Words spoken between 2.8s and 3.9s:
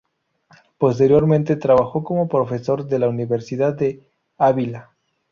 de la Universidad